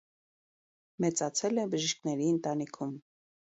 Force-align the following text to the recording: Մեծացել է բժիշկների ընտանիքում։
Մեծացել 1.05 1.61
է 1.65 1.67
բժիշկների 1.75 2.33
ընտանիքում։ 2.39 2.99